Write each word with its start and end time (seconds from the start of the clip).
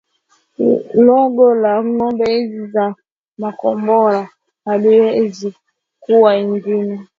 Lengo 1.05 1.53
la 1.55 1.75
ngome 1.83 2.25
hizi 2.29 2.67
za 2.67 2.95
makombora 3.37 4.29
haliwezi 4.65 5.53
kuwa 5.99 6.35
lingine 6.37 7.07